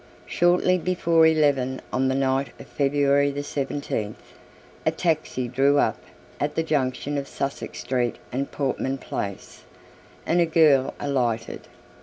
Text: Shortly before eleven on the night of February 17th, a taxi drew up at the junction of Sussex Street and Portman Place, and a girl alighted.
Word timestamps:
Shortly 0.25 0.79
before 0.79 1.27
eleven 1.27 1.79
on 1.93 2.07
the 2.07 2.15
night 2.15 2.49
of 2.59 2.65
February 2.65 3.31
17th, 3.31 4.15
a 4.83 4.89
taxi 4.89 5.47
drew 5.47 5.77
up 5.77 6.01
at 6.39 6.55
the 6.55 6.63
junction 6.63 7.19
of 7.19 7.27
Sussex 7.27 7.81
Street 7.81 8.15
and 8.31 8.51
Portman 8.51 8.97
Place, 8.97 9.61
and 10.25 10.41
a 10.41 10.47
girl 10.47 10.95
alighted. 10.99 11.67